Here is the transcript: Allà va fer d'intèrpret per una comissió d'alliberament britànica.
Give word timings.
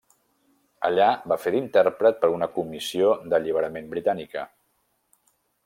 Allà 0.87 1.09
va 1.31 1.37
fer 1.43 1.51
d'intèrpret 1.55 2.17
per 2.23 2.31
una 2.37 2.49
comissió 2.57 3.13
d'alliberament 3.35 3.93
britànica. 3.95 4.47